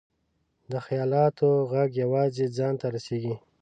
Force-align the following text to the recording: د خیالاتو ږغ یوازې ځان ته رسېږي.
د 0.71 0.73
خیالاتو 0.85 1.49
ږغ 1.69 1.89
یوازې 2.03 2.45
ځان 2.57 2.73
ته 2.81 2.87
رسېږي. 2.95 3.35